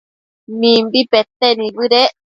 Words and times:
Mimbi 0.59 0.99
pete 1.11 1.47
nibëdec 1.59 2.11